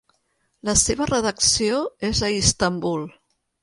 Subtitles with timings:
[0.69, 3.11] La seva redacció és a Istanbul.